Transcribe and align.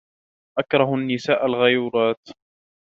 أكره 0.57 0.95
النساء 0.95 1.45
الغيورات. 1.45 2.19